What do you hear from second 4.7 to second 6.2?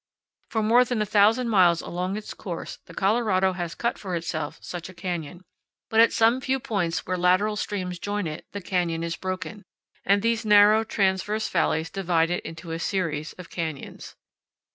a canyon; but at